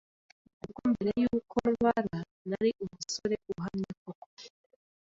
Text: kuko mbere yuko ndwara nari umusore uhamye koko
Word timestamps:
kuko 0.61 0.81
mbere 0.91 1.11
yuko 1.23 1.57
ndwara 1.71 2.17
nari 2.49 2.71
umusore 2.83 3.35
uhamye 3.51 3.91
koko 4.01 4.27